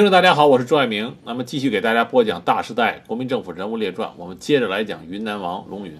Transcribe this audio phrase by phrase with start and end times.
[0.00, 1.14] 听众大家好，我是朱爱明。
[1.26, 5.92] 那么继续给大家播讲《大时代：国民政府人物列传》，我们接着来讲云南王龙云。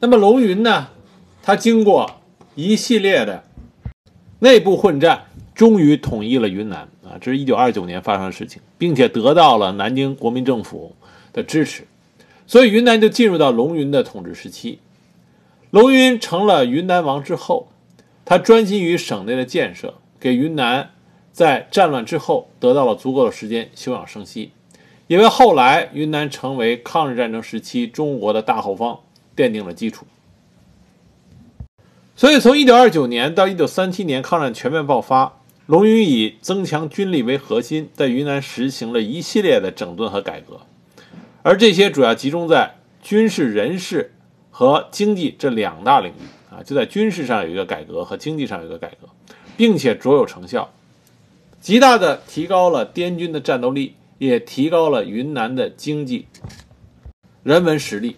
[0.00, 0.88] 那么龙云呢，
[1.40, 2.10] 他经过
[2.56, 3.44] 一系列的
[4.40, 7.14] 内部混战，终于统一了云南啊！
[7.20, 10.96] 这是一九二九年发生的事情，并且得到了南京国民政府
[11.32, 11.86] 的支持，
[12.48, 14.80] 所以云南就进入到龙云的统治时期。
[15.70, 17.68] 龙云成了云南王之后，
[18.24, 20.90] 他专心于省内的建设，给云南。
[21.32, 24.52] 在战乱之后，得到了足够的时间休养生息，
[25.06, 29.00] 也为后来云南成为抗日战争时期中国的大后方
[29.36, 30.06] 奠定了基础。
[32.16, 40.60] 所以，从1929年到1937年抗战全面爆发，龙云以增强军力为核心，在云南实行了一系列的整顿和改革，
[41.42, 44.12] 而这些主要集中在军事、人事
[44.50, 49.08] 和经济这两大领域啊，就在军事上有一个改革，和经济上有一个改革，
[49.56, 50.70] 并且卓有成效。
[51.60, 56.26] 极大的提高了滇军的战斗力，也提高了云南的经济、
[57.42, 58.16] 人文实力，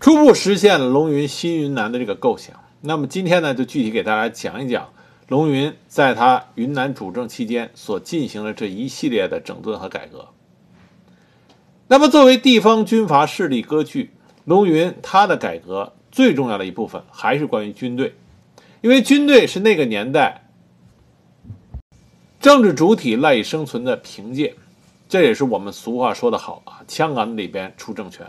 [0.00, 2.64] 初步实现了龙云新云南的这个构想。
[2.80, 4.92] 那么今天呢，就具体给大家讲一讲
[5.28, 10.30] 龙云在他云南主政期间所进行的这一系列的整顿和改革。
[11.86, 14.10] 那么作为地方军阀势力割据，
[14.44, 18.14] 龙云他的改革最重要的一部分还是关于军队，
[18.80, 20.40] 因为军队是那个年代。
[22.44, 24.54] 政治主体赖以生存的凭借，
[25.08, 28.26] 这也是我们俗话说得好啊，枪杆子里边出政权。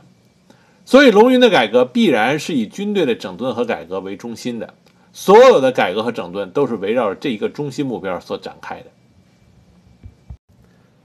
[0.85, 4.73] 所以龙云的改革必然是以军队的整顿和改革为中心的，
[5.11, 8.85] 所有的改革和整顿都是围绕着这一个中心目标所展开的。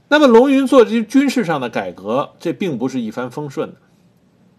[0.07, 3.75] 那么龙云做这些军事上的改革，这并不是一帆风顺的，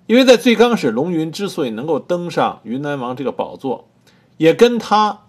[0.06, 3.88] 因为在最刚始，龙云之所以能够登上云南王这个宝座，
[4.36, 5.20] 也跟他。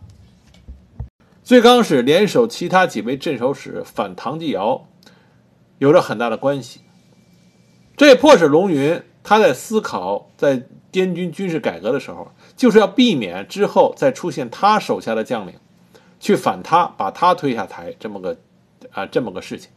[1.44, 4.88] 最刚使联手其他几位镇守使反唐继尧，
[5.77, 6.80] 有着很大的关系。
[7.97, 15.56] 这也迫使龙云他在思考在滇军军事改革的时候，就是要避免之后再出现他手下的将领
[16.17, 18.38] 去反他，把他推下台这么个
[18.91, 19.69] 啊这么个事情。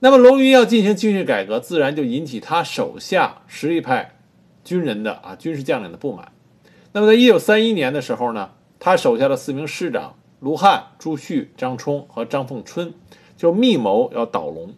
[0.00, 4.18] 那么龙云要进行军事改革，自然就引起他手下实力派
[4.64, 6.32] 军人的啊军事将领的不满。
[6.92, 10.14] 那么在一九三一年的时候呢，他手下的四名师长。
[10.46, 12.94] 卢汉、朱旭、张冲和张凤春
[13.36, 14.74] 就密谋要倒龙。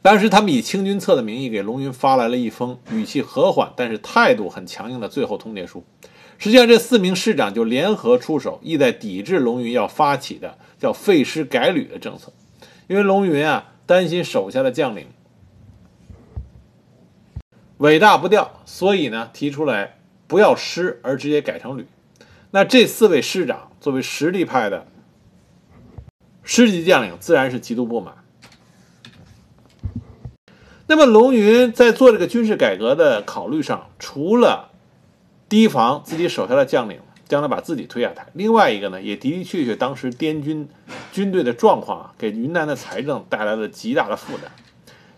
[0.00, 5.84] 当时他们以清君侧的名义给龙云发来了一封语气和缓但是态度很强硬的最后通牒书。
[6.38, 12.32] 实际上，这四名师长就联合出手，意在抵制龙云要发起的叫废师改旅的政策。
[12.88, 15.08] 因为龙云啊担心手下的将领
[17.76, 21.86] 尾大不掉，所以呢提出来不要师而直接改成旅。
[22.52, 23.68] 那这四位师长。
[23.82, 24.86] 作为实力派的
[26.44, 28.14] 师级将领，自然是极度不满。
[30.86, 34.70] 那么，龙云在做这个军事改革的考虑上，除了
[35.48, 40.68] 提防自己手下的将领将来把自己推下台，另外一个呢，也的的确确当时滇军
[41.10, 44.52] 军队的状况啊，给云南的财政带来了极大的负担。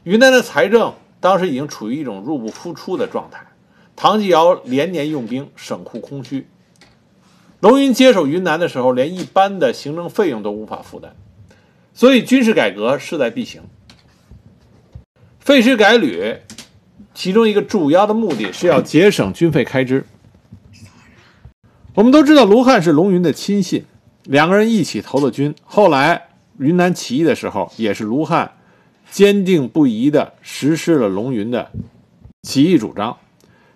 [0.05, 3.47] 云南的财政当时已经处于一种入不敷出的状态，
[3.95, 6.47] 唐继尧连年用兵，省库空虚。
[7.65, 11.13] 龙云接手云南的时候，连一般的行政费用都无法负担，
[11.95, 13.63] 所以军事改革势在必行。
[15.41, 16.37] 废师改旅，
[17.15, 20.05] 其中一个主要的目的是要节省军费开支。
[21.95, 23.87] 我们都知道卢汉是龙云的亲信，
[24.25, 25.55] 两个人一起投了军。
[25.65, 28.53] 后来云南起义的时候，也是卢汉
[29.11, 31.71] 坚定不移地实施了龙云的
[32.43, 33.17] 起义主张。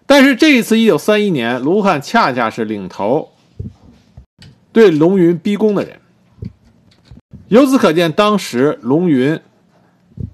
[0.04, 3.30] 但是这一次，一九三一年，卢汉恰恰是领头。
[4.72, 5.98] 对龙云逼宫的人，
[7.48, 9.40] 由此可见，当时龙云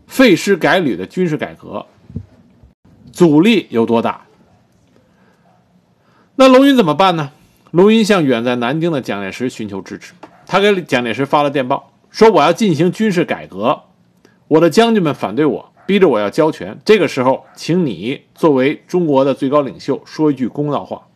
[0.07, 1.87] 废师改旅的军事改革
[3.13, 4.27] 阻力有多大？
[6.37, 7.31] 那龙云怎么办呢？
[7.71, 10.13] 龙云向远在南京的蒋介石寻求支持，
[10.47, 13.83] 他给蒋介石发了电报，说：“我要进行军事改革，
[14.49, 16.77] 我的将军们反对我，逼着我要交权。
[16.85, 21.07] 这个时候，请你作为中国的最高领袖，说一句公道话。”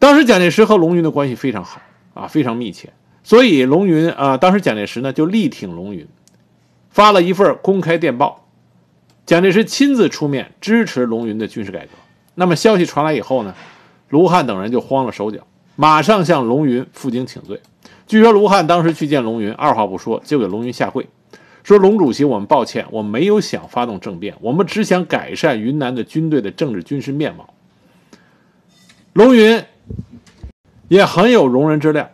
[0.00, 1.82] 当时蒋介石和龙云的关系非常好
[2.14, 2.90] 啊，非常密切，
[3.22, 6.08] 所以龙云啊，当时蒋介石呢就力挺龙云，
[6.88, 8.46] 发了一份公开电报，
[9.26, 11.90] 蒋介石亲自出面支持龙云的军事改革。
[12.34, 13.54] 那么消息传来以后呢，
[14.08, 17.60] 卢汉等人就慌了手脚，马上向龙云负荆请罪。
[18.06, 21.06] 据说卢汉当时去见龙云，二话不说就给龙云下跪，
[21.62, 27.52] 说：“龙主席，我们抱歉，我没有想发动政变，我们只想改善云南的军队的政治军事面貌。”
[29.12, 29.62] 龙云。
[30.90, 32.10] 也很有容人之量。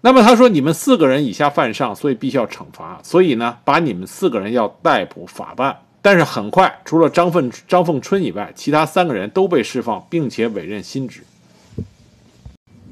[0.00, 5.76] 那么他说你们四个人以下犯上，所以必须要惩罚，所以呢，把你们四个人要逮捕法办。
[6.00, 11.20] 但是很快，除了张凤张凤春以外，其他三个人都被释放，并且委任新职。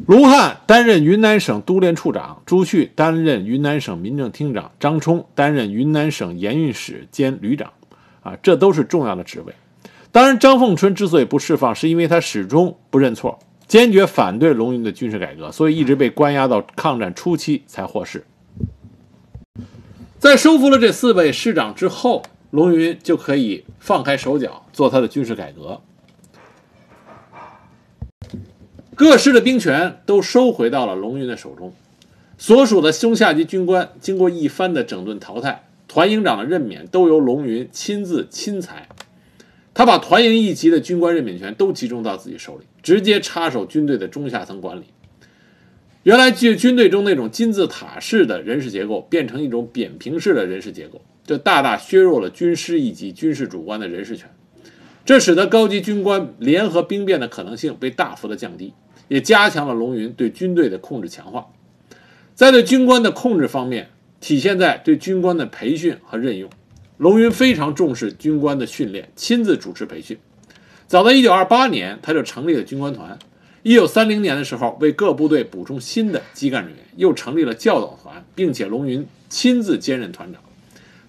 [0.06, 7.72] 卢汉担任云南省督练处长，朱旭担任云南省民政厅长，张冲担任云南省盐运使兼旅长。
[8.22, 9.54] 啊，这都是重要的职位。
[10.12, 13.38] 当然，张凤春之所以不释放，是因为他始终不认错，
[13.74, 18.24] 坚决反对龙云的军事改革，所以一直被关押到抗战初期才获释。
[20.16, 22.22] 在收服了这四位师长之后，
[22.52, 25.80] 龙云就可以放开手脚做他的军事改革。
[28.94, 31.74] 各师的兵权都收回到了龙云的手中，
[32.38, 35.64] 所属的中下级军官经过一番的整顿淘汰。
[35.88, 38.88] 团营长的任免都由龙云亲自亲裁，
[39.74, 44.84] 他把团营一级的军官任免权都集中到自己手里，直接插手军队的中下层管理。
[46.04, 54.30] 原来军军队中那种金字塔式的人事结构，变成一种扁平式的人事结构，这大大削弱了军师一级军事主官的人事权，
[55.04, 58.72] 这使得高级军官联合兵变的可能性被大幅的降低，
[59.08, 61.46] 也加强了龙云对军队的控制强化。
[62.34, 63.88] 在对军官的控制方面。
[64.20, 66.48] 体现在对军官的培训和任用，
[66.96, 70.16] 龙云非常重视军官的训练，亲自主持培训。
[70.86, 73.18] 早在1928年，他就成立了军官团。
[73.64, 80.42] 1930年的时候，为各部队补充新的基干人员，又成立了教导团，并且龙云亲自兼任团长，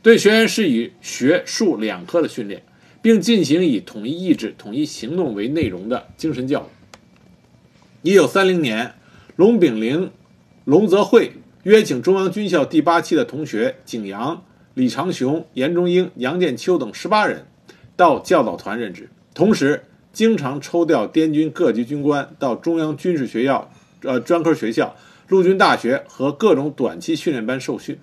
[0.02, 2.64] 对学员施以学术两科的训练，
[3.02, 6.68] 并进行以统一意志、统一行动为内容的精神教
[8.04, 8.10] 育。
[8.10, 8.94] 1930年，
[9.36, 10.12] 龙炳龄、
[10.64, 11.34] 龙泽会。
[11.64, 17.46] 约请中央军校第八期的同学景阳、李长雄、严中英、杨建秋等十八人
[17.96, 24.94] 到教导团任职，同时经常抽调滇军各级军官到中央军事学校、呃专科学校、
[25.30, 27.98] 陆军大学和各种短期训练班受训。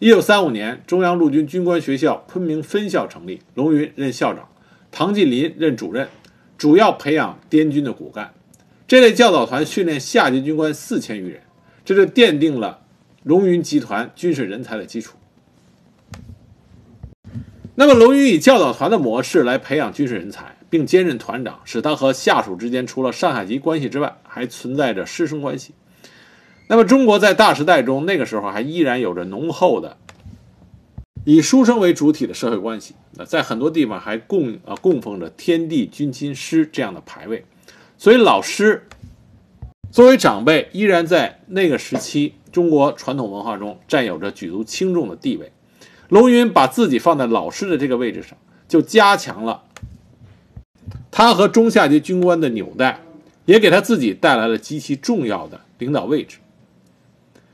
[0.00, 4.48] 一九三五年，中央陆军军官学校昆明分校成立，龙云任校长，
[4.90, 6.08] 唐继林任主任，
[6.58, 8.34] 主要培养滇军的骨干。
[8.88, 11.42] 这类教导团训练下级军官四千余人，
[11.84, 12.80] 这就奠定了。
[13.22, 15.16] 龙云集团军事人才的基础。
[17.74, 25.72] 那么，龙云以教导团的模式来培养军事人才，并兼任团长，使他和下属之间除了上下级关系之外，还存在着师生关系。
[26.68, 29.96] 那么，中国在大时代中，那个时候还依然有着浓厚的
[31.24, 32.94] 以书生为主体的社会关系。
[33.12, 37.44] 那在很多地方还供啊供奉着天地君亲师这样的牌位，
[37.96, 38.86] 所以老师
[39.90, 42.34] 作为长辈，依然在那个时期。
[42.52, 45.50] 中国传统文化中占有着举足轻重的地位，
[46.12, 48.36] 龙云把自己放在老师的这个位置上，
[48.68, 49.62] 就加强了
[51.10, 53.00] 他和中下级军官的纽带，
[53.46, 56.36] 也给他自己带来了极其重要的领导位置。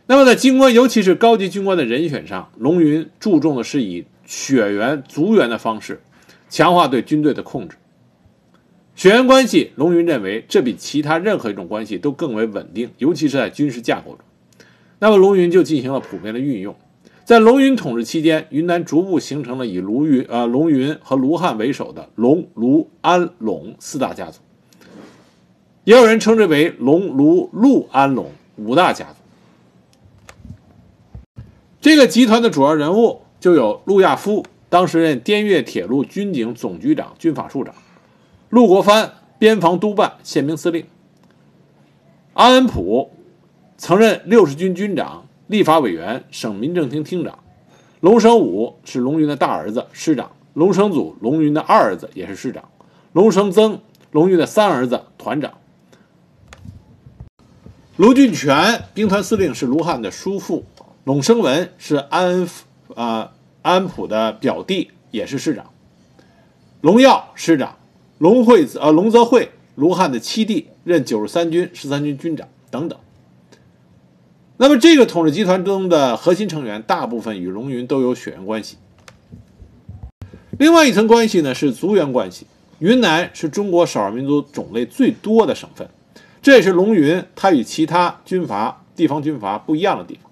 [0.06, 6.00] 那么在军官，尤其是高级军官的人选上，龙云注重的是以血缘、族缘的方式，
[6.48, 7.76] 强化对军队的控制。
[8.96, 14.20] 血缘关系，龙云认为这比其他任何一种关系都更为稳定，尤其是在军事架构中。
[14.98, 16.74] 那么龙云就进行了普遍的运用，
[17.28, 24.40] 在龙云统治期间，云南逐步形成了以卢云、呃龙云和卢汉为首的龙、卢、安、陇四大家族，
[25.84, 28.24] 也有人称之为龙、卢、陆、安、陇
[28.56, 29.16] 五大家族。
[31.82, 37.74] 这个集团的主要人物就有陆亚夫，当时任滇越铁路军警总局长、军法处长；
[38.48, 40.84] 陆国藩，边防督办、宪兵司令；
[42.32, 43.10] 安恩普。
[43.76, 47.38] 曾任六十军军长、立法委员、省民政厅厅长。
[48.00, 52.62] 龙生武是龙云的大儿子，师长；龙生祖，龙云的二儿子，也是师长；
[53.12, 53.80] 龙生曾，
[54.12, 55.54] 龙云的三儿子，团长。
[57.96, 60.62] 卢俊全，兵团司令，是卢汉的叔父；
[61.02, 62.46] 龙生文是安
[62.94, 65.64] 啊安普的表弟，也是师长；
[66.80, 67.70] 龙耀师长；
[68.18, 72.96] 龙惠子呃龙泽惠，卢汉的七弟，任九十三军十三军军长等等。
[74.60, 78.76] 那么，这个统治集团中的核心成员大部分与龙云都有血缘关系。
[80.58, 82.44] 另外一层关系呢是族源关系。
[82.80, 85.88] 云南是中国少数民族种类最多的省份，
[86.42, 90.28] 这也是龙云他与其他军阀地方军阀不一样的地方。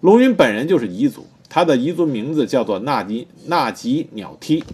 [0.00, 4.64] 龙云本人就是彝族，他的彝族名字叫做纳吉纳吉鸟踢。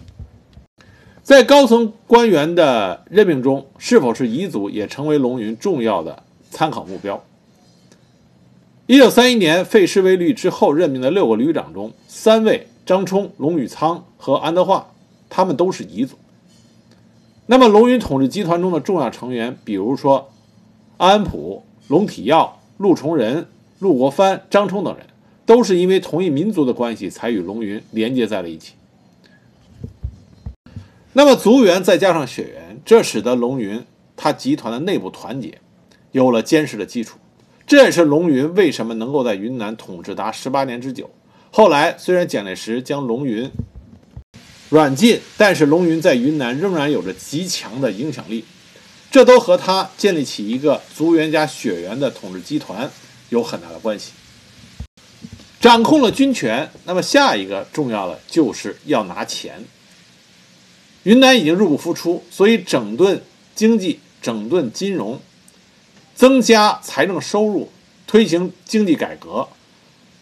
[1.21, 7.23] 在高层官员的任命中，是否是彝族也成为龙云重要的参考目标。
[8.87, 14.91] 一九三一年废师为律之后任命的六个旅长中，三位张冲、龙宇仓和安德化，
[15.27, 16.17] 他们都是彝族。
[17.47, 20.29] 那么龙云统治集团中的重要成员，比如说
[20.97, 23.47] 安安普、龙体耀、陆崇仁、
[23.79, 25.07] 陆国藩、张冲等人，
[25.47, 28.73] 都是因为同一民族的关系才与龙云连接在了一起。
[31.13, 33.83] 那么族源再加上血缘，这使得龙云
[34.15, 35.59] 他集团的内部团结
[36.11, 37.17] 有了坚实的基础。
[37.67, 41.09] 这也是龙云为什么能够在云南统治达十八年之久。
[41.51, 43.49] 后来虽然蒋介石将龙云
[44.69, 48.45] 软禁，但是龙云在云南仍然有着极强的影响力。
[49.09, 52.91] 这都和他建立起一个族源加血缘的统治集团
[53.29, 54.11] 有很大的关系。
[55.61, 59.63] 掌控了军权，那么下一个重要的就是要拿钱。
[61.03, 63.21] 云南已经入不敷出，所以整顿
[63.55, 65.19] 经济、整顿金融、
[66.15, 67.69] 增加财政收入、
[68.07, 69.47] 推行经济改革，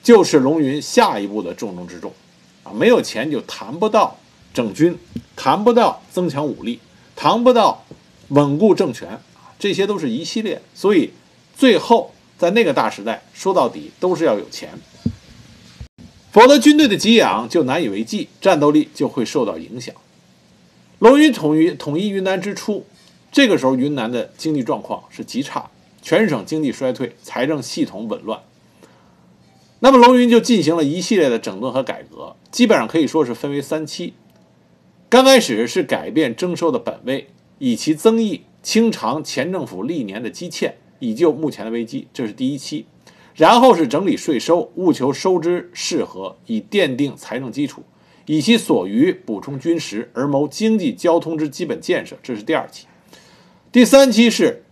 [0.02, 2.12] 就是龙云下一步的重中之重。
[2.64, 4.18] 啊，没有钱就谈不到
[4.54, 4.98] 整军，
[5.36, 6.80] 谈不到增强武力，
[7.16, 7.86] 谈不到。
[8.30, 11.12] 稳固政权啊，这些都是一系列，所以
[11.56, 14.70] 最后在那个大时代，说到底都是要有钱，
[16.32, 19.94] 否则军队的给养就难以为继，战斗力就会受到影响。
[20.98, 22.88] 龙云统一统一云南之初，
[23.32, 25.70] 这个时候云南的经济状况是极差，
[26.04, 28.42] 全省经济衰退，财政系统紊乱。
[29.80, 34.14] 那么龙云就进行了一系列的整顿和改革，基本上可以说是分为三期。
[35.10, 37.30] 刚开始是改变征收的本位。
[37.60, 42.86] 以其增益清偿前政府历年的积欠，以救目前的危机，这是第一期。
[43.36, 47.84] 然后是整理税收，务求收支适合，以奠定财政基础，
[48.26, 52.88] 以其所余补充军时，而谋经济交通之基本建设，这是第二期。
[53.72, 54.63] 第三期是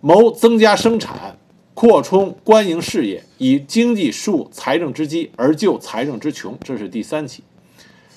[0.00, 1.36] 谋增加生产，
[1.74, 7.42] 扩充官营事业，以经济树财政之基，而救财政之穷，这是第三期。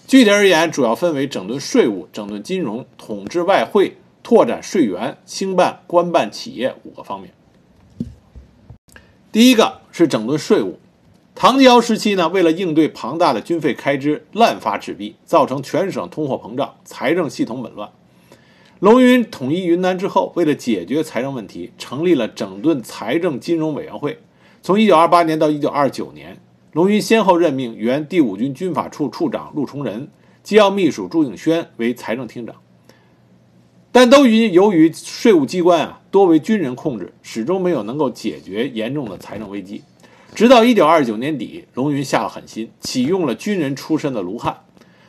[0.06, 7.34] 具体而言，主要分为整顿税务、整顿金融、统治外汇、拓展税源、兴办官办企业五个方面。
[9.32, 10.78] 第一个是整顿税务。
[11.34, 17.90] 唐继尧时期呢，为了应对庞大的军费开支，滥发纸币，造成全省通货膨胀，财政系统紊乱。
[18.82, 24.18] 龙云统一云南之后，为了解决财政问题，成立了整顿财政金融委员会。
[24.64, 26.42] 从1928年到1929年。
[26.72, 30.10] 龙云先后任命原第五军军法处处长陆崇仁、
[30.42, 32.56] 机要秘书朱应轩为财政厅长，
[33.92, 39.84] 但都因由于税务机关啊多为军人控制，始终没有能够解决严重的财政危机。
[40.34, 44.62] 直到一九二九年底，龙云下了狠心，启用了军人出身的卢汉。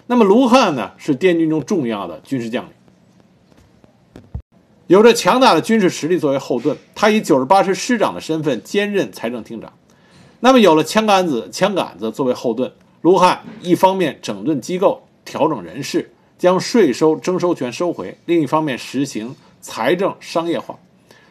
[0.08, 2.72] 那么卢汉呢，是滇军中重要的军事将领，
[4.86, 6.76] 有着强大的军事实力作为后盾。
[6.94, 9.72] 他以九十八师师长的身份兼任财政厅长。
[10.40, 20.78] 那么有了枪杆子、枪杆子作为后盾，卢汉一方面整顿机构、调整人事，将税收征收权收回；另一方面实行财政商业化，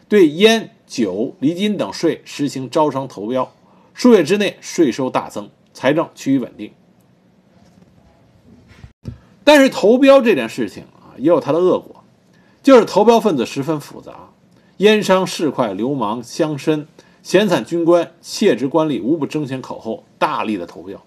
[0.07, 3.53] 对烟酒、厘金等税实行招商投标。
[3.93, 6.71] 数月之内，税收大增，财政趋于稳定。
[9.43, 12.00] 但是投标这件事情啊，也有它的恶果，
[12.63, 14.29] 就是投标分子十分复杂，
[14.77, 16.85] 烟商、市侩、流氓、乡绅。
[17.23, 20.99] 闲散军官、卸职官吏无不争先恐后，大力的投标。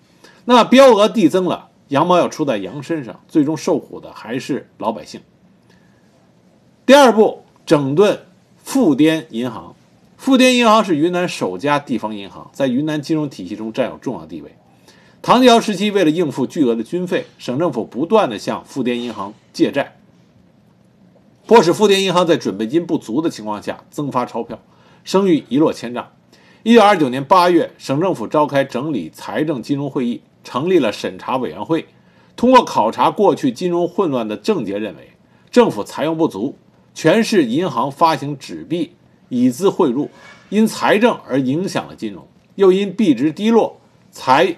[0.44, 5.20] 那标额递增了，羊毛要出在羊身上，最终受苦的还是老百姓。
[6.86, 8.20] 第二步，整顿
[8.62, 9.74] 富滇银行。
[10.16, 14.54] 富滇银行是云南首家地方银行，在云南金融体系中占有重要地位。
[15.20, 19.96] 唐继尧时期，为了应付巨额的军费，省政府不断的向富滇银行借债，
[21.46, 24.58] 迫使富滇银行在准备金不足的情况下增发钞票。
[25.04, 26.10] 声誉一落千丈。
[26.62, 31.86] 一九二九年八月，省政府召开整理财政金融会议，成立了审查委员会。
[32.34, 35.10] 通过考察过去金融混乱的症结，认为
[35.50, 36.56] 政府财用不足，
[36.94, 38.92] 全市银行发行纸币
[39.28, 40.08] 以资汇入，
[40.48, 42.22] 因财政而影响了金融；
[42.54, 43.78] 又因币值低落，
[44.10, 44.56] 财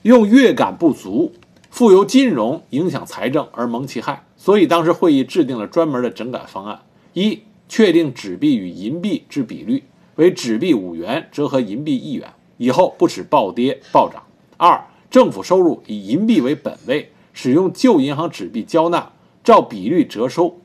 [0.00, 1.34] 用月感不足，
[1.68, 4.24] 复由金融影响财政而蒙其害。
[4.38, 6.80] 所以当时会议制定了专门的整改方案：
[7.12, 7.42] 一。
[7.70, 14.22] 确定纸币与银币之比率为纸币五元折合银币一元，以后不使暴跌暴涨。
[14.56, 19.12] 二、政府收入以银币为本位，使用旧银行纸币交纳，
[19.44, 20.56] 照比率折收，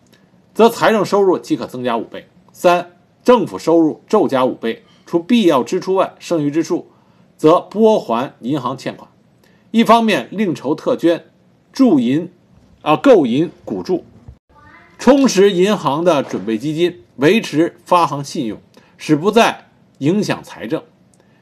[0.54, 2.30] 则财政收入即可增加五倍。
[2.54, 6.88] 三、政府收入骤加五倍，除必要支出外，剩余之处
[7.36, 9.10] 则拨还银行欠款。
[9.72, 11.26] 一方面另筹特捐，
[11.74, 12.32] 铸银，
[12.84, 14.06] 啊购银补助。
[15.00, 18.60] 充实银行的准备基金，维持发行信用，
[18.98, 19.66] 使不再
[19.98, 20.84] 影响财政，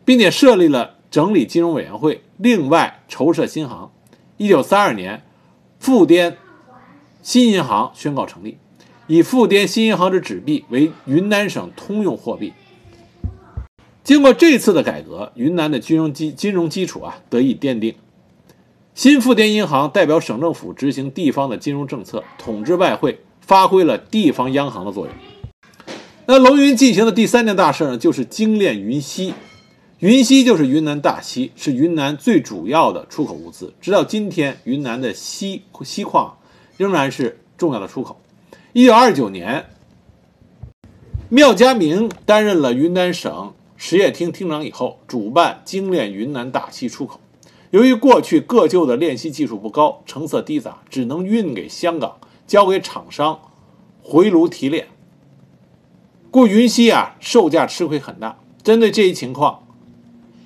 [0.05, 3.91] 并且设立了整理金融委员会，另外筹设新行。
[4.37, 5.21] 一九三二年，
[5.79, 6.37] 富滇
[7.21, 8.57] 新银行宣告成立，
[9.05, 12.53] 以富滇新银行之纸币为云南省通用货币。
[14.03, 17.93] 经过这次的改革，云南的金融基金融基础啊得以奠定。
[19.01, 25.15] 新富滇银行代表省政府执行地方的金融政策，统治外汇，发挥了地方央行的作用。
[26.27, 29.33] 那龙云进行的第三件大事呢，就是精炼云锡。
[29.97, 33.73] 云锡就是云南大锡，是云南最主要的出口物资。
[33.81, 36.37] 直到今天，云南的锡锡矿
[36.77, 38.21] 仍然是重要的出口。
[38.73, 39.65] 一九二九年，
[41.27, 47.19] 缪家明担任了云南省实业厅厅长以后，主办精炼云南大锡出口。
[47.71, 53.39] 由于过去各旧的炼锡技术不高，成色低杂，只能运给香港，交给厂商
[54.03, 54.89] 回炉提炼，
[56.29, 58.37] 故云锡啊售价吃亏很大。
[58.61, 59.65] 针对这一情况，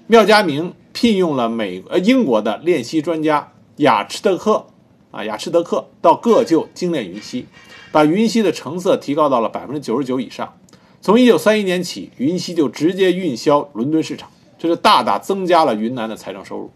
[0.05, 4.67] 缪家明聘用了美呃英国的炼锡专家雅赤德克，
[5.09, 7.47] 啊雅赤德克到各旧精炼云锡，
[7.91, 10.53] 把云锡的成色提高到了百分之九十九以上。
[11.01, 14.29] 从一九三一年起，云锡就直接运销伦敦市场，
[14.59, 16.69] 这就大大增加了云南的财政收入。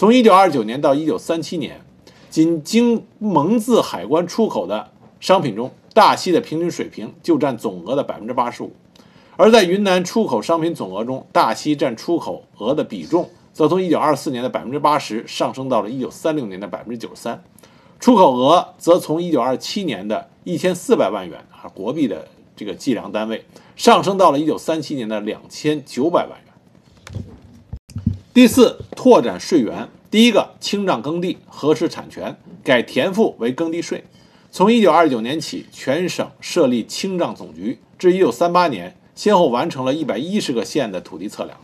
[0.00, 1.78] 从一九二九年到一九三七年，
[2.30, 4.90] 仅经蒙自海关出口的
[5.20, 8.72] 商品中，大西的平均水平就占总额的百分之八十五。
[9.36, 17.44] 而在云南出口商品总额中，大西占出口额的比重，则从1924年的百分之八十上升到了1936年的百分之九十三，
[17.98, 22.26] 出口额则从1927年的一千四百万元啊国币的
[22.56, 23.44] 这个计量单位，
[23.76, 26.49] 上升到了1937年的两千九百万元。
[28.40, 29.86] 第四，拓展税源。
[30.10, 34.02] 第一个，清账耕地，核实产权，改田赋为耕地税。
[34.50, 38.96] 从1929年起，全省设立清账总局，至1938年。
[39.14, 41.58] 先后完成了一百一十个县的土地测量，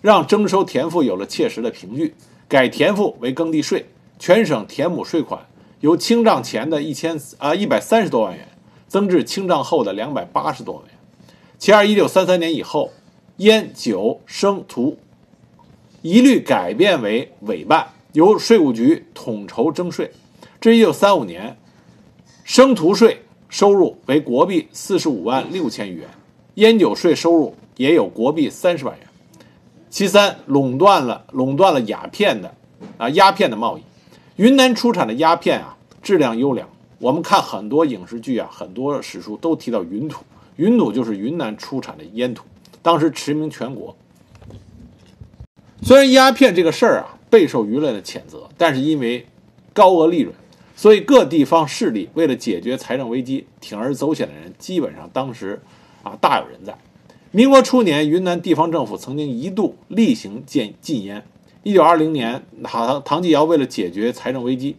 [0.00, 2.14] 让征收田赋有了切实的凭据，
[2.48, 5.46] 改田赋为耕地税，全省田亩税款
[5.80, 8.48] 由清账前的一千啊一百三十多万元，
[8.88, 10.94] 增至清账后的两百八十多万元。
[11.58, 12.92] 其二，一九三三年以后，
[13.36, 14.96] 烟酒生土
[16.04, 20.12] 一律改变为委办，由税务局统筹征税。
[20.60, 21.56] 至一九三五年，
[22.44, 26.10] 生土税收入为国币四十五万六千余元。
[26.56, 29.06] 烟酒税收入也有国币三十万元。
[29.88, 32.54] 其三，垄断了垄断了鸦片的
[32.98, 33.82] 啊鸦片的贸易。
[34.36, 36.68] 云南出产的鸦片啊质量优良。
[36.98, 40.22] 我们看很多影视剧啊，很多史书都提到云土，
[40.56, 42.44] 云土就是云南出产的烟土，
[42.82, 43.96] 当时驰名全国。
[45.84, 49.26] 虽然鸦片这个事儿啊备受舆论的谴责，但是因为
[49.72, 50.34] 高额利润，
[50.74, 55.60] 所以各地方势力为了解决财政危机，铤而走险的人基本上当时。
[56.02, 56.76] 啊，大有人在。
[57.30, 61.24] 民国初年，云南地方政府曾经一度例行禁禁烟。
[61.62, 64.76] 一九二零年，唐唐继尧为了解决财政危机，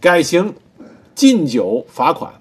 [0.00, 0.54] 改行
[1.16, 2.34] 禁酒罚款，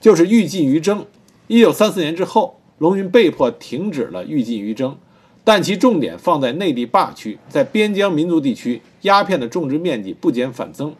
[0.00, 1.06] 就是欲禁于征。
[1.46, 4.98] 一九三四年之后，龙云被迫停止了欲禁于征，
[5.44, 10.94] 但其重点放在内地坝区，在边疆民族地区，鸦片的种植面积不减反增。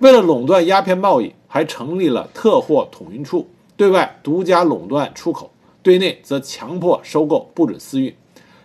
[0.00, 3.48] 为了垄断鸦片贸易，还成立了特货统运处。
[3.76, 5.50] 对外独家垄断出口，
[5.82, 8.14] 对内则强迫收购，不准私运，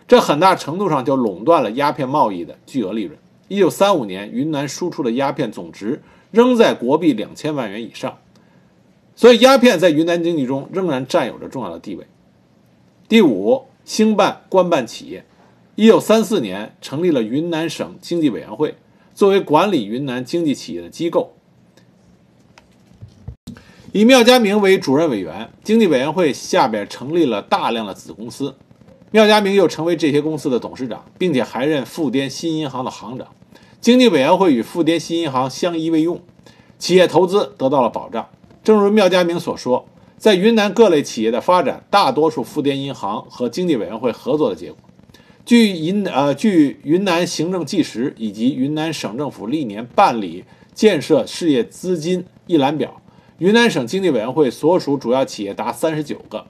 [0.06, 3.18] 这很大程度上就垄断了鸦片贸易的巨额利润。
[3.48, 8.18] 一九三五年，云南输出的鸦片总值仍在国币两千万元以上，
[9.16, 12.06] 所以鸦片在云南经济中仍然占有着重要的地位。
[13.08, 15.24] 第五，兴办官办企业。
[15.76, 18.74] 一九三四年，成立了云南省经济委员会，
[19.14, 21.32] 作为管理云南经济企业的机构。
[23.92, 28.54] 以缪家明为主任委员，经济委员会下边成立了大量的子公司，
[29.10, 33.26] 缪家明又成为这些公司的董事长，并且还任富滇新银行的行长。
[33.80, 36.20] 经济委员会与富滇新银行相依为用，
[36.78, 38.28] 企业投资得到了保障。
[38.62, 39.88] 正如缪家明所说，
[40.20, 44.78] 在云南各类企业的发展，大多数富滇银行和经济委员会合作的结果。
[45.46, 53.00] 据云呃据云南行政纪实以及云南省政府历年办理建设事业资金一览表。
[53.38, 56.46] 云南省经济委员会所属主要企业达三十九个。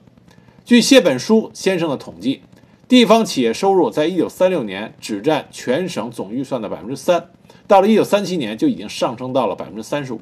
[0.65, 2.41] 据谢本书先生的统计，
[2.89, 7.29] 地方企业收入在一九三六年只占全省总预算的百分之三，
[7.67, 10.19] 到了一九三七年就已经上升到了百分之三十五。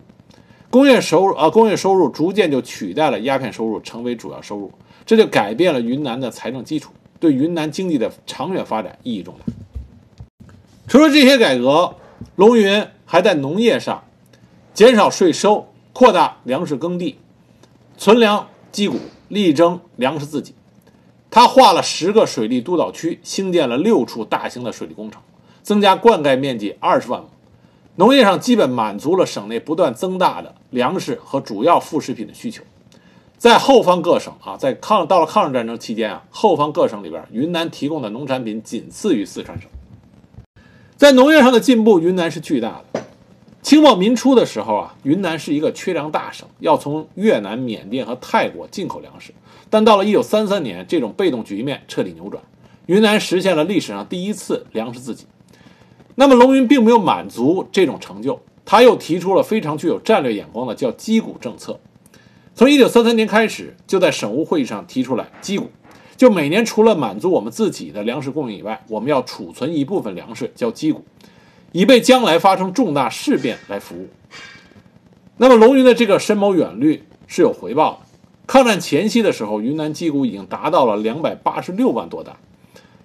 [0.70, 4.72] 工业收入啊，工业收入逐渐就取代了鸦片收入成为主要收入，
[5.06, 9.54] 这就改变了云南的财政基础，对云南经济的长远发展意义重大。
[10.88, 11.96] 除了这些改革，
[12.36, 14.04] 龙云还在农业上
[14.74, 15.68] 减少税收。
[15.92, 17.18] 扩大粮食耕地，
[17.98, 18.96] 存粮积谷，
[19.28, 20.54] 力争粮食自给。
[21.30, 25.22] 他划了十个水利督导区，兴建了六处大型的水利工程，
[25.62, 27.28] 增加灌溉面积二十万亩。
[28.00, 32.64] 农业上基本满足了省内不断增大的粮食和主要副食品的需求。
[33.38, 39.70] 在后方各省啊，在抗到了抗日战争期间啊，后方各省里边，云南提供的农产品仅次于四川省。
[40.96, 43.02] 在农业上的进步，云南是巨大的。
[43.62, 49.34] 清末民初的时候啊，云南是一个缺粮大省，要从越南、缅甸和泰国进口粮食。
[49.70, 52.42] 但到了1933年，这种被动局面彻底扭转，
[52.86, 55.26] 云南实现了历史上第一次粮食自给。
[56.20, 61.80] 那么龙云并没有满足这种成就，他又提出了非常具有战略眼光的叫击鼓政策。
[62.54, 65.72] 从1933年开始，就在省务会议上提出来击鼓，
[66.18, 71.06] 就每年除了满足我们自己的粮食供应以外，我们要储存一部分粮食，叫击鼓。
[71.72, 74.10] 以备将来发生重大事变来服务。
[75.38, 78.00] 那么龙云的这个深谋远虑是有回报的。
[78.46, 82.36] 抗战前夕的时候，云南击鼓已经达到了两百八十六万多担。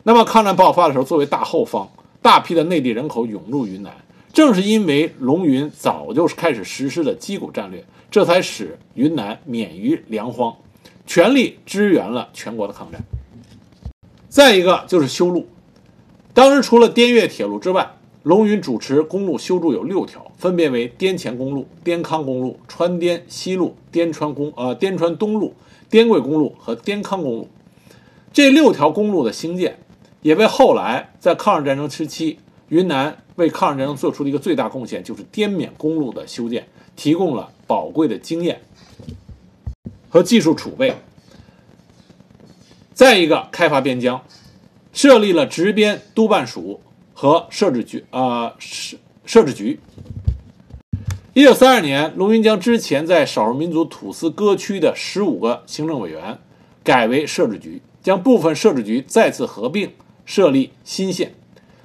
[0.03, 1.89] 那么抗战爆发的时候，作为大后方，
[2.25, 3.95] 大批的内地人口涌入云南。
[4.33, 10.57] 正是因为龙云早就开始实施了击鼓战略，这才使云南免于粮荒，
[11.07, 13.03] 全力支援了全国的抗战。
[14.31, 15.47] 再一个就是修路，
[16.33, 17.91] 当时除了滇越铁路之外，
[18.23, 25.53] 龙云主持公路修筑有六条，分别为滇黔公路、滇康公路、川滇西路、滇川公呃滇川东路、
[25.91, 27.49] 滇桂公路和滇康公路。
[28.33, 29.79] 这六条公路的兴建，
[30.25, 32.39] 也为后来在抗日战争时期，
[32.71, 38.63] 云南为抗日战争做出的一个最大贡献，就是滇缅公路的修建，提供了宝贵的经验
[40.09, 40.97] 和技术储备。
[42.95, 44.25] 再一个，开发边疆，
[44.95, 46.81] 设立了直边督办署。
[47.17, 49.79] 和设置局啊设设置局。
[51.33, 56.39] 一九三二年，龙云将之前在少数民族土司割区的十五个行政委员
[56.83, 59.93] 改为设置局，将部分设置局再次合并，
[60.25, 61.35] 设立新县。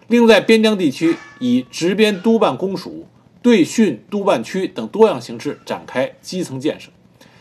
[0.08, 3.06] 另在边疆地区以直边督办公署、
[3.42, 6.90] 对训督办区等多样形式展开基层建设，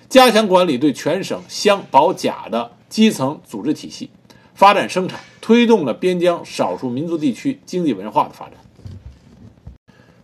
[0.08, 4.10] 加强管理对全省乡保甲的基层组织体系。
[4.54, 8.54] 发展生产，推动了边疆少数民族地区经济文化的发展。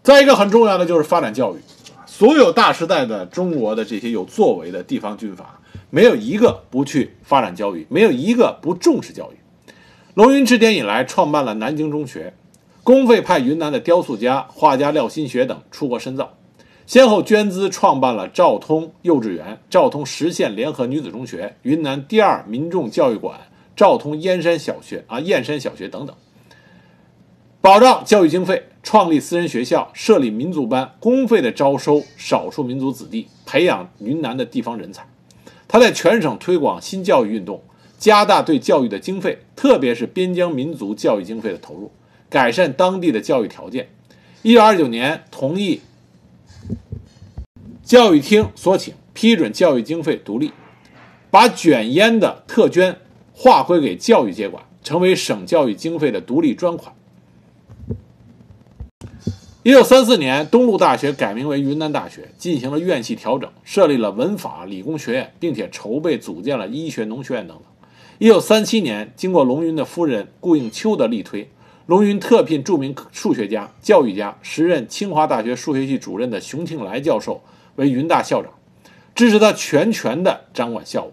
[0.03, 1.59] 再一个很重要的就是发展教育，
[2.05, 9.37] 所有大时代的中国的这些有作为的地方军阀，没有一个不去发展教育，没有一个不重视教育。
[10.15, 12.35] 龙云治典以来，创办了南京中学，
[12.85, 16.39] 公费派云南的雕塑家、画家廖新学等出国深造，
[16.87, 23.41] 先后捐资创办了昭通幼稚园、昭通实县联合女子中学、云南第二民众教育馆。
[23.75, 26.15] 昭通燕山小学啊，燕山小学等等，
[27.61, 35.05] 保障教育经费，创立私人学校，设立民族班，公费的招收少数民族子弟，培养云南的地方人才。
[35.67, 37.61] 他在全省推广新教育运动，
[38.05, 41.91] 加大对教育的经费，特别是边疆民族教育经费的投入，
[42.29, 43.89] 改善当地的教育条件。
[44.43, 45.81] 一九二九年，同意
[47.83, 50.53] 教育厅所请，批准教育经费独立，
[51.31, 52.99] 把卷烟的特捐。
[53.33, 56.95] 划归给教育接管，成为省教育经费的独立专款。
[59.63, 67.65] 一九三四年，东陆大学改名为云南大学，进行了院系调整，设立了文法理工学院，并且筹备组建了医学农学院等等。
[68.19, 71.51] 一九三七年，经过龙云的夫人顾应秋的力推，
[71.87, 77.43] 龙云特聘著名数学家、教育家、时任清华大学数学系主任的熊庆来教授
[77.75, 78.53] 为云大校长，
[79.17, 81.13] 支持他全权的掌管校务。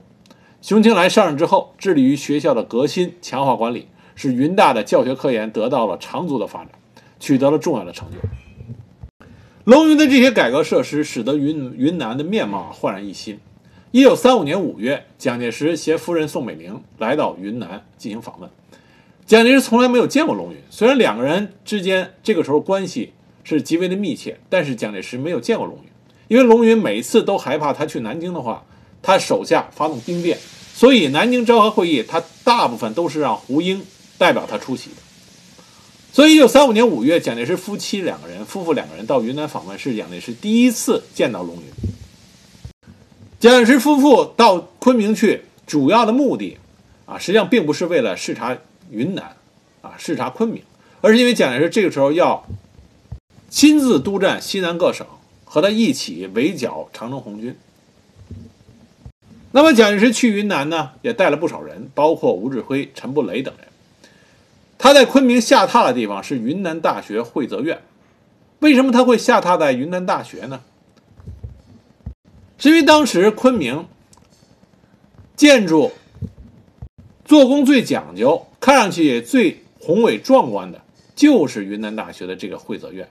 [0.62, 6.70] 熊庆来上任之后，致力于学校的革新、强化管理，使云大的教学科研得到了长足的发展，
[7.20, 8.18] 取得了重要的成就。
[9.64, 13.40] 龙云的这些改革设施，使得云云南的面貌焕然一新。
[13.92, 18.50] 一九三五年五月，蒋介石携夫人宋美龄来到云南进行访问。
[19.26, 23.12] 蒋介石从来没有见过龙云，虽然两个人之间这个时候关系
[23.44, 25.90] 是极为的密切，但是蒋介石没有见过龙云，
[26.30, 28.64] 因为龙云每次都害怕他去南京的话。
[29.04, 30.38] 他手下发动兵变，
[30.76, 33.82] 所以南京昭和会议他大部分都是让胡英
[34.20, 34.98] 代表他出席的。
[36.14, 41.64] 所以，一九三五年五月，蒋介石夫妻两个人，夫妇两个人到云南访问，是蒋介石第一次见到龙云。
[43.42, 46.60] 蒋介石夫妇到昆明去，主要的目的
[47.08, 48.56] 啊，实际上并不是为了视察
[48.92, 49.36] 云南，
[49.82, 50.62] 啊，视察昆明，
[51.02, 52.46] 而是因为蒋介石这个时候要
[53.50, 55.08] 亲自督战西南各省，
[55.44, 57.58] 和他一起围剿长征红军。
[59.54, 63.68] 那么蒋介石去云南呢，也带了不少人，包括吴志辉、陈布雷等人。
[64.78, 67.82] 他在昆明下榻的地方是云南大学会泽院。
[68.60, 70.62] 为什么他会下榻在云南大学呢？
[72.62, 73.86] 是因为当时昆明
[75.36, 75.92] 建筑
[77.26, 80.82] 做工最讲究、看上去也最宏伟壮观的，
[81.14, 83.10] 就是云南大学的这个惠泽院。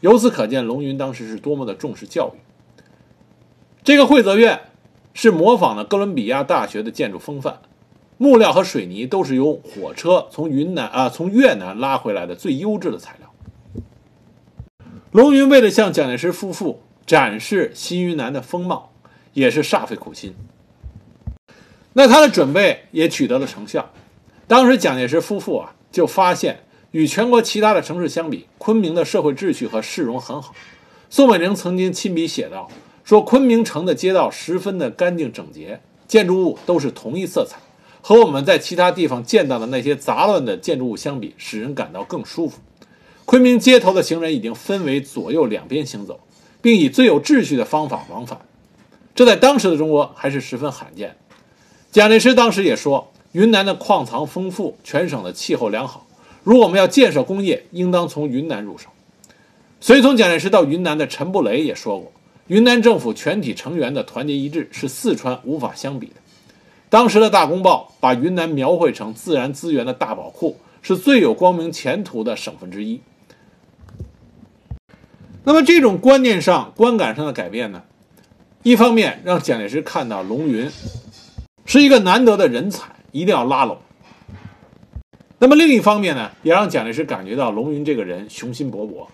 [0.00, 2.38] 由此可见，龙云当时是多么的重视教育。
[3.84, 4.62] 这个惠泽院。
[5.14, 7.58] 是模仿了哥伦比亚大学的建筑风范，
[8.18, 13.28] 木料和水泥都是由火车从云南啊从越南拉回来的最优质的材料。
[15.10, 18.92] 龙云为了向蒋介石夫妇展示新云南的风貌，
[19.32, 20.34] 也是煞费苦心。
[21.94, 23.90] 那他的准备也取得了成效。
[24.46, 30.54] 当时蒋介石夫妇啊就发现，与全国其他的城市相比，昆明的社会秩序和市容很好。
[31.08, 32.68] 宋美龄曾经亲笔写道
[33.02, 37.56] ：“说昆明城的街道十分的干净整洁，建筑物都是同一色彩，
[38.02, 42.60] 和我们在其他地方见到的那些杂乱的建筑物相比，使人感到更舒服。
[43.24, 46.20] 昆明街头的行人已经分为左右两边行走，
[46.60, 48.40] 并以最有秩序的方法往返，
[49.14, 51.16] 这在当时的中国还是十分罕见。”
[51.90, 56.06] 蒋介石当时也说：“云南的矿藏丰富，全省的气候良好，
[56.44, 58.88] 如果我们要建设工业，应当从云南入手。”
[59.80, 62.12] 随从蒋介石到云南的陈布雷也说过
[62.48, 66.14] ：“云南政府全体成员的团结一致是四川无法相比的。”
[66.90, 73.00] 当时的大公报把云南描绘成自然资源的大宝库，是最有光明前途的省份之一。
[75.48, 77.82] 那么，这种观念上、观感上的改变呢？
[78.64, 80.70] 一方面让蒋介石看到龙云
[81.64, 83.78] 是一个难得的人才，一定要拉拢；
[85.38, 89.06] 那么另一方面呢，也让蒋介石感觉到龙云这个人雄心勃勃。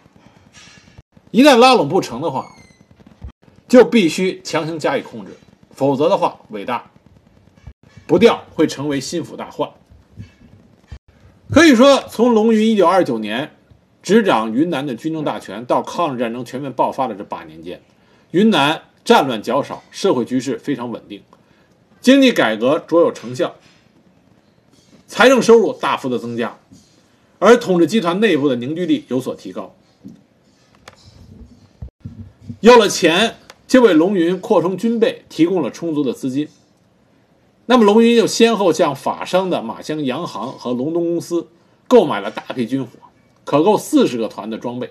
[1.31, 2.49] 一旦拉拢不成的话，
[3.69, 5.37] 就必须强行加以控制，
[5.71, 6.91] 否则的话，伟大
[8.09, 9.71] 不掉会成为心腹大患。
[11.49, 13.53] 可以说，从龙云一九二九年
[14.05, 17.81] 执掌云南的军政大权，到抗日战争全面爆发的这八年间，
[18.33, 21.23] 云南战乱较少，社会局势非常稳定，
[22.03, 23.55] 经济改革卓有成效，
[25.07, 26.59] 财政收入大幅的增加，
[27.39, 29.75] 而统治集团内部的凝聚力有所提高。
[32.61, 33.37] 有了钱，
[33.67, 36.49] 就为龙云扩充军备提供了充足的资金。
[37.65, 41.49] 那么，龙云又先后向法商的马乡洋行和隆东公司
[41.89, 42.91] 购买了大批军火，
[43.45, 44.91] 可够四十个团的装备。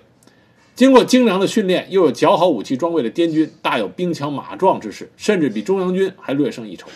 [0.74, 6.88] 经过精良的训练，又有较好武器装备的滇军，大有兵强马壮之势，甚至比中央军还略胜一筹。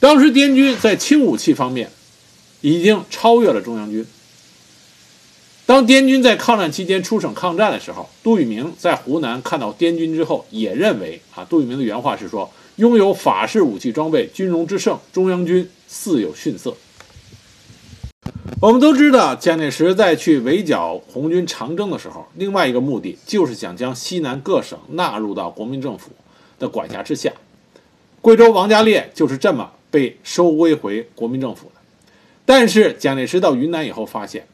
[0.00, 1.90] 当时，滇军在轻武器方面
[2.60, 4.04] 已经超越了中央军。
[5.64, 16.76] 当滇军在抗战期间出省抗战的时候，杜聿明在湖南看到滇军之后，也认为啊，杜聿明的原话是说：“拥有法式武器装备，军容之盛，中央军似有逊色。”
[18.62, 26.12] 我们都知道，蒋介石在去围剿红军长征的时候，另外一个目的就是想将西南各省纳入到国民政府
[26.60, 27.32] 的管辖之下。
[28.20, 31.80] 贵州王家烈就是这么被收归回国民政府的。
[32.46, 34.46] 但是蒋介石到云南以后发现。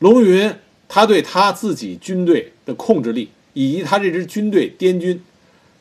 [0.00, 0.52] 龙云，
[0.88, 5.22] 他对他自己军队的控制力，以及他这支军队滇军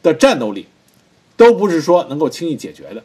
[0.04, 0.68] 的战斗力，
[1.36, 3.04] 都不是说能够轻易解决的。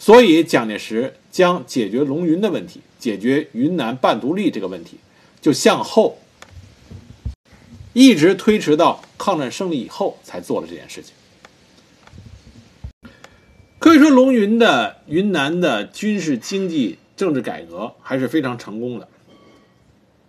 [0.00, 4.96] 所以，蒋介石将解决龙云的问题，解决云南半独立这个问题，
[5.42, 6.18] 就向后
[7.92, 11.12] 一直推迟到抗战胜利以后才做了这件事情。
[13.78, 19.06] 可以说，龙云的云南的军事、经济、政治改革还是非常成功的。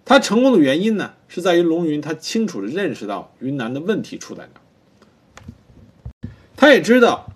[0.04, 7.31] 他成功的原因呢，是在于龙云他清楚的认识到云南的问题出在哪，他也知道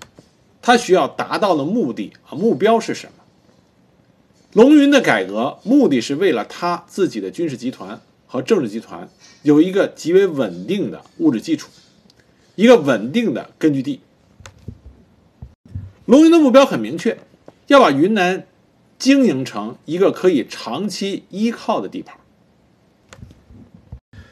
[0.66, 3.24] 他需要达到的目的啊目标是什么。
[4.54, 9.08] 龙云的改革目的是为了他自己的军事集团和政治集团
[9.44, 11.70] 有一个极为稳定的物质基础，
[12.56, 14.00] 一个稳定的根据地。
[16.06, 17.16] 龙云的目标很明确，
[17.68, 18.48] 要把云南
[18.98, 22.18] 经营成一个可以长期依靠的地盘。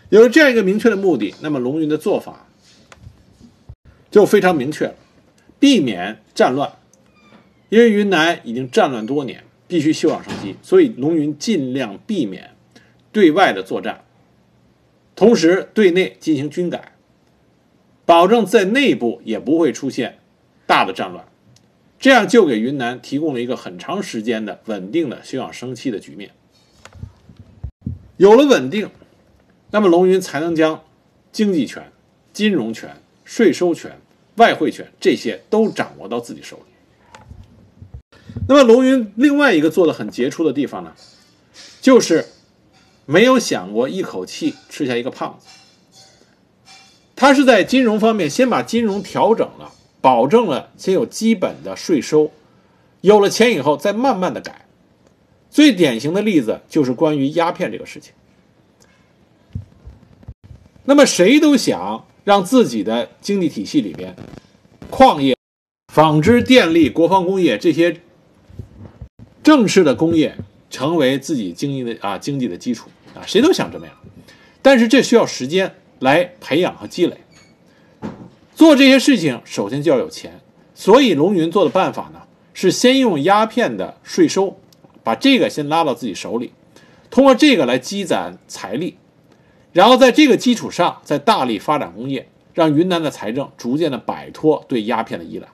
[0.10, 2.48] 有了这样一个明确的目的，那么龙云的做法
[4.10, 4.96] 就非常明确了，
[5.64, 6.74] 避免战乱。
[7.70, 12.52] 因为云南已经战乱多年，必须休养生息，所以龙云尽量避免
[13.14, 14.04] 对外的作战，
[15.16, 16.92] 同时对内进行军改，
[18.06, 20.20] 保证在内部也不会出现
[20.68, 21.26] 大的战乱，
[21.98, 26.32] 这样就给云南提供了一个很长时间的稳定的休养生息的局面。
[28.18, 28.90] 有了稳定。
[29.72, 30.84] 那么龙云才能将
[31.32, 31.90] 经济权、
[32.34, 33.98] 金融权、税收权、
[34.36, 36.64] 外汇权这些都掌握到自己手里。
[38.48, 40.94] 那么龙云另外一个做的很杰出的地方呢，
[41.82, 42.26] 就是
[43.06, 45.48] 没有想过一口气吃下一个胖子。
[47.16, 52.32] 他是在金融方面先把金融调整了，保证了先有基本的税收，
[53.02, 54.66] 有了钱以后再慢慢的改。
[55.50, 58.14] 最典型的例子就是关于鸦片这个事情。
[60.86, 64.16] 那么谁都想让自己的经济体系里边
[64.90, 65.36] 矿业、
[65.94, 68.02] 纺织、电力、国防工业这些
[69.42, 70.38] 正式的工业
[70.70, 73.96] 成为自己经济的啊经济的基础啊，谁都想这么样，
[74.62, 77.18] 但是这需要时间来培养和积累。
[78.56, 80.40] 做这些事情，首先就要有钱，
[80.74, 82.22] 所以龙云做的办法呢，
[82.54, 84.58] 是先用鸦片的税收，
[85.04, 86.52] 把这个先拉到自己手里，
[87.10, 88.98] 通过这个来积攒财力，
[89.74, 95.48] 然后在这个基础上再大力发展工业，让云南的财政逐渐的摆脱对鸦片的依赖。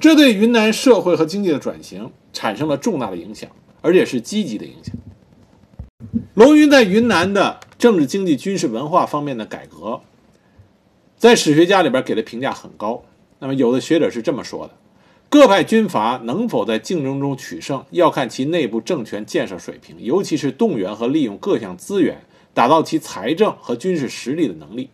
[0.00, 3.50] 这对云南社会和经济的转型产生了重大的影响，
[3.82, 4.94] 而且是积极的影响。
[6.34, 10.00] 龙云在云南的政治、经济、军事、文化方面的改革。
[11.16, 13.02] 在史学家里边给的评价很高。
[13.40, 14.74] 那么，有的学者是这么说的：
[15.30, 22.22] 各派军阀能否在竞争中取胜，要看其内部政权建设水平，尤其是动员和利用各项资源，
[22.54, 24.88] 打造其财政和军事实力的能力。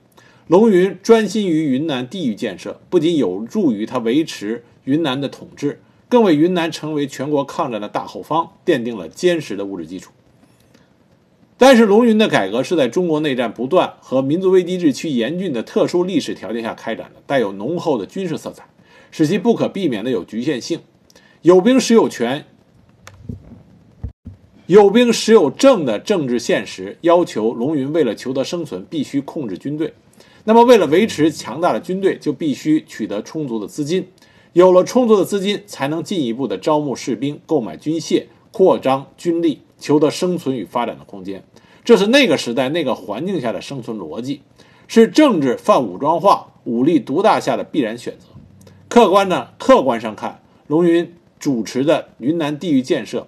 [0.48, 10.10] 龙云专心于云南地域建设，不仅有助于他维持云南的统治，更为云南成为全国抗战的大后方奠定了坚实的物质基础。
[11.56, 18.66] 但是，龙云的改革是在中国内战不断和民族危机日趋严峻的特殊历史条件下开展的，带有浓厚的军事色彩，
[19.16, 20.80] 使其不可避免的有局限性。
[21.42, 22.46] 有兵时有权，
[24.66, 29.94] 有兵时有政的政治现实要求龙云为了求得生存，必须控制军队。
[30.42, 34.08] 那么，为了维持强大的军队，就必须取得充足的资金。
[34.52, 39.60] 有了充足的资金，才能进一步的招募士兵、购买军械、扩张军力。
[39.78, 41.44] 求得生存与发展的空间，
[41.84, 44.40] 这是那个时代那个环境下的生存逻辑，
[44.88, 48.33] 是政治泛武装化、武力独大下的必然选择。
[48.94, 53.26] 客观呢客观上看，龙云主持的云南地域建设，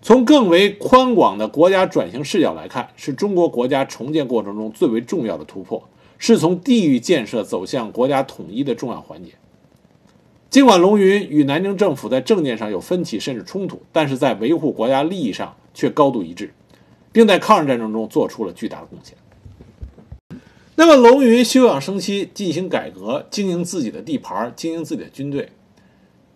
[0.00, 9.32] 从更为宽广的国家转型视角来看，是中国国家重建过程中最为重要的突破，是从地域建设走向国家统一的重要环节。
[10.48, 16.54] 尽管龙云与南京政府在政见上有分歧甚至冲突，但是在维护国家利益上却高度一致，
[17.12, 19.14] 并在抗日战争中做出了巨大的贡献。
[20.80, 25.50] 那么，龙云休养生息，进行改革，经营自己的地盘，经营自己的军队，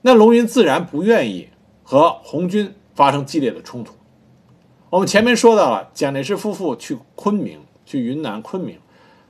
[0.01, 1.49] 那龙云自然不愿意
[1.85, 3.95] 和红军发生激烈的冲突。
[4.91, 8.81] 我们前面说到了蒋介石夫妇去昆明，去云南昆明，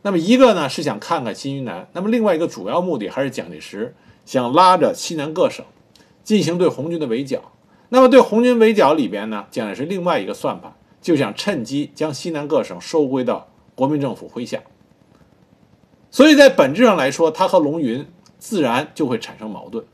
[0.00, 3.94] 那么一个呢是想看看新云南，那么另外一个主要目的还是蒋介石。
[4.24, 5.62] 想拉着西南各省
[6.24, 7.52] 进行对红军的围剿，
[7.90, 14.62] 那么对红军围剿里边呢，蒋介石另外一个算盘，就想趁机将西南各省收归到国民政府麾下。
[16.12, 18.06] 所以在本质上来说，他和龙云
[18.38, 19.84] 自然就会产生矛盾。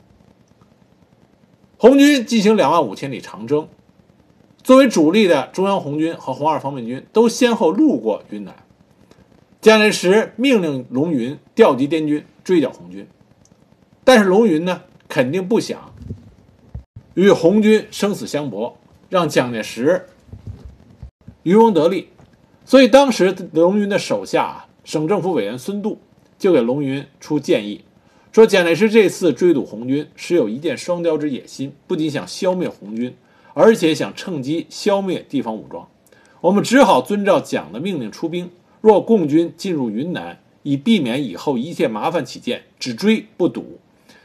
[1.77, 3.69] 红军进行两万五千里长征，
[4.61, 8.53] 作为主力的中央红军和红二方面军都先后路过云南，
[9.61, 13.07] 蒋介石命令龙云调集滇军追剿红军。
[14.03, 15.93] 但是龙云呢，肯定不想
[17.13, 18.77] 与红军生死相搏，
[19.07, 20.07] 让蒋介石
[21.43, 22.09] 渔翁得利。
[22.65, 26.01] 所以当时龙云的手下啊，省政府委员孙度
[26.39, 27.83] 就给龙云出建议，
[28.31, 33.13] 说蒋介石这次追堵红军是有一箭双雕之野心，不仅想消灭红军，
[33.53, 35.87] 而且想趁机消灭地方武装。
[36.41, 38.49] 我们只好遵照蒋的命令出兵。
[38.81, 43.77] 若共军进入云南，以避免以后一切麻烦起见，只追不堵。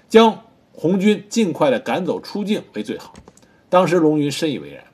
[0.08, 3.14] 将红军尽快的赶走出境为最好。
[3.68, 4.84] 当时龙云深以为然，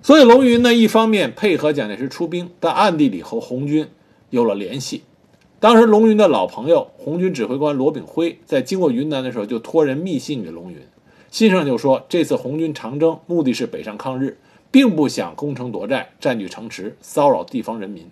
[0.00, 3.88] 所以龙云呢，一方面配合蒋介石出兵，但暗地里和红军
[4.30, 5.02] 有了联系。
[5.60, 10.78] 当时龙云的老朋友红军指挥官罗炳辉在经过云南的时候，就托人密信给龙云，
[11.30, 14.38] 信上就说这次红军长征目的是北上抗日，
[14.70, 18.08] 并不想攻城夺寨、占据城池、骚扰地方人民。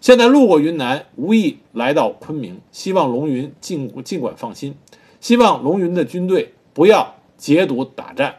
[0.00, 4.74] 现在路过云南，无意来到昆明，希望龙云尽尽管放心，
[5.20, 8.36] 希望龙云的军队不要截堵打战，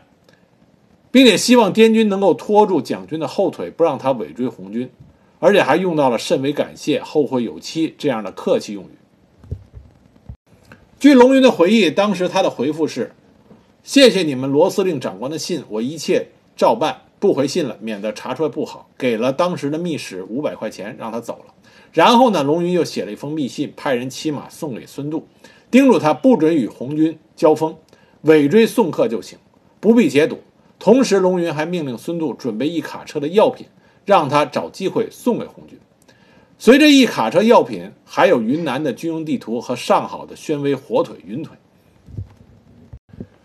[1.11, 4.89] 并且希望滇军能够拖住蒋军的后腿，不让他尾追红军，
[5.39, 8.89] 而且还用到了甚为感谢、后会有期这样的客气用语。
[10.99, 13.11] 据龙云的回忆，当时他的回复是
[13.83, 21.53] ：“谢谢你们罗司令长官的信，我一切照办，不回信了，免得查出来不好。”给了当时的密使五百块钱，让他走了。
[21.91, 25.27] 然后呢，龙云又写了一封密信，派人骑马送给孙渡，
[25.69, 27.75] 叮嘱他不准与红军交锋，
[28.23, 29.37] 尾追送客就行，
[29.79, 30.39] 不必截堵。
[30.79, 33.67] 同时，龙云还命令孙渡准备一卡车的药品，
[34.07, 35.77] 让他找机会送给红军。
[36.57, 41.55] 随着一卡车药品，还有云南的军用地图和上好的宣威火腿、云腿。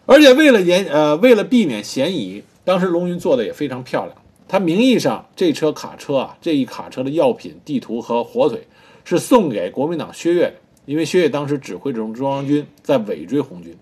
[0.07, 4.17] 而且为了严呃，为了避免嫌疑，当时龙云做的也非常漂亮。
[4.47, 8.69] 他名义上这车卡车啊，这一卡车的药品、地图和火腿，
[9.05, 10.55] 是送给国民党薛岳的，
[10.87, 13.77] 因为薛岳当时指挥这种中央军在尾追红军。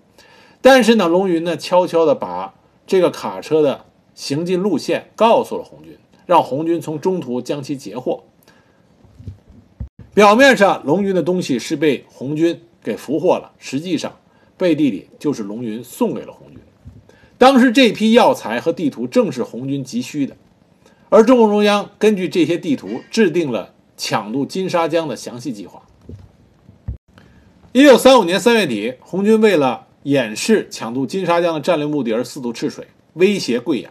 [0.62, 2.54] 但是呢，龙云呢悄悄地把
[2.86, 5.96] 这个卡车的行进路线告诉了红军，
[6.30, 8.22] 让红军从中途将其截获。
[10.14, 14.16] 表面上，龙云的东西是被红军给俘获了，实际上
[14.56, 16.60] 背地里就是龙云送给了红军。
[17.36, 20.36] 当时这批药材和地图正是红军急需的，
[21.08, 25.82] 而中共中央根据这些地图制定了抢渡金沙江的详细计划。
[27.72, 33.90] 一九三五年三月底，红军为了掩饰抢渡金沙江的战略目的而四渡赤水，威胁贵阳。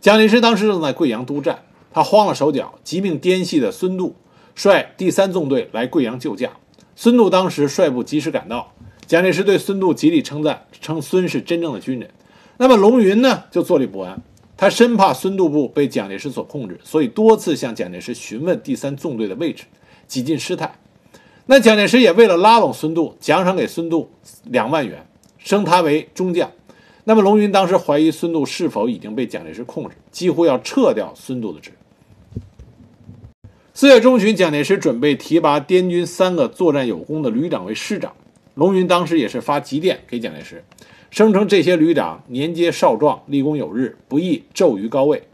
[0.00, 1.63] 蒋介石当时正在贵阳督战，
[1.94, 4.16] 他慌了手脚，急命滇系的孙渡
[4.56, 6.50] 率第三纵队来贵阳救驾。
[6.96, 8.72] 孙渡当时率部及时赶到，
[9.06, 12.10] 蒋介石对孙渡极力称赞，称孙是真正的军人。
[12.56, 14.20] 那么龙云呢，就坐立不安，
[14.56, 19.64] 他生怕孙渡部被蒋介石所控制，所以多次向蒋介石询问第三纵队的位置，
[20.08, 20.76] 几近失态。
[21.46, 24.10] 那蒋介石也为了拉拢孙渡，奖赏给孙渡
[24.44, 25.06] 两万元。
[25.38, 26.50] 升他为中将，
[27.04, 31.70] 那么龙云当时怀疑孙渡是否已经被蒋介石控制，几乎要撤掉孙渡的职。
[33.76, 38.12] 四月中旬，蒋介石准备提拔滇军三个作战有功的旅长为师长，
[38.54, 40.62] 龙云当时也是发急电给蒋介石，
[41.10, 45.24] 声称这些旅长年皆少壮，立功有日，不宜骤于高位。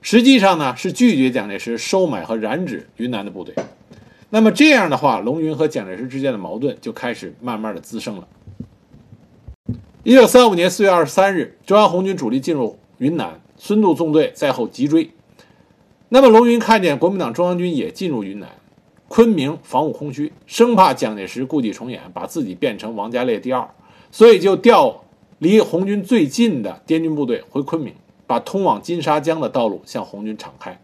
[0.00, 3.54] 实际上呢，是拒绝蒋介石收买和染指云南的部队。
[4.30, 8.26] 那么这样的话，龙云和蒋介石之间的矛盾就开始慢慢的滋生了。
[10.02, 15.10] 一九三五年四月二十三日，中央红军主力进入云南，孙渡纵队在后急追。
[16.14, 18.46] 那么龙云看见国民党中央军也进入云南，
[19.08, 23.66] 昆明防务空虚，生怕蒋介石故伎重演，把自己变成王家烈第二，
[24.10, 25.04] 所以就调
[25.38, 27.94] 离红军最近的滇军部队回昆明，
[28.26, 30.78] 把通往金沙江的道路向红军敞开。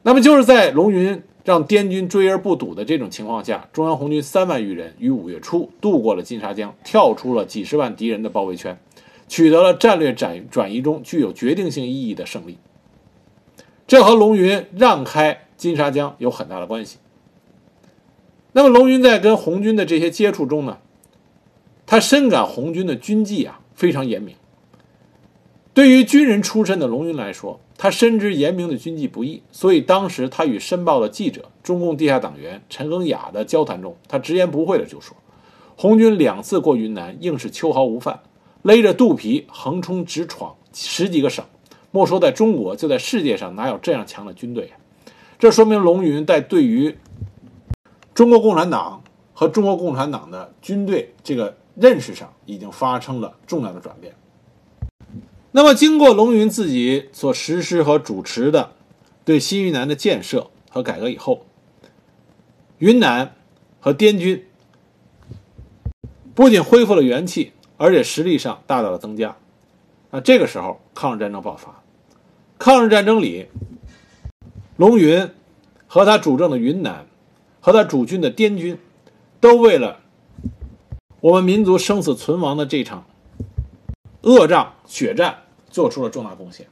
[0.00, 1.22] 那么就是在龙云。
[1.42, 8.78] 让滇军追而不堵的这种情况下，中央红军三万余人于五月初渡过了金沙江，跳出了几十万敌人的包围圈，
[9.26, 12.58] 取得了战略转转移中具有决定性意义的胜利。
[13.90, 16.98] 这和龙云让开金沙江有很大的关系。
[18.52, 20.78] 那么，龙云在跟红军的这些接触中呢，
[21.86, 24.36] 他深感红军的军纪啊非常严明。
[25.74, 35.16] 对于军人出身的龙云来说，他深知严明的军纪不易，所以当时他与《申报》的记者、中共地下党员陈庚雅的交谈中，他直言不讳的就说
[35.74, 38.20] ：“红军两次过云南，硬是秋毫无犯，
[38.62, 41.44] 勒着肚皮横冲直闯十几个省，
[41.90, 44.76] 莫说在中国，就在世界上哪有这样强的军队啊？”
[45.38, 46.98] 这说明龙云在对于
[48.14, 54.14] 中国共产党和中国共产党的军队这个认识上，已经发生了重要的转变。
[55.52, 58.72] 那么，经过龙云自己所实施和主持的
[59.24, 61.44] 对新云南的建设和改革以后，
[62.78, 63.34] 云南
[63.80, 64.46] 和滇军
[66.34, 69.36] 不仅恢复了元气，而且实力上大大的增加。
[70.10, 71.79] 啊，这个时候抗日战争爆发，
[72.60, 73.46] 抗日战争里，
[74.76, 75.30] 龙云
[75.86, 77.06] 和他主政的云南
[77.58, 78.76] 和他主军的滇军，
[79.40, 80.00] 都为了
[81.20, 83.06] 我们民族生死存亡的这场。
[84.20, 85.38] 恶仗血战
[85.70, 86.66] 做出了重大贡献，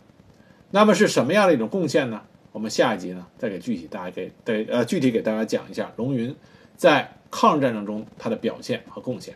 [0.70, 2.20] 那么是什么样的一种贡献呢？
[2.52, 6.36] 我们下一集呢，再给具体大家给对呃具体给大家讲一下龙云
[6.76, 9.34] 在抗日战争中他的表现和贡献。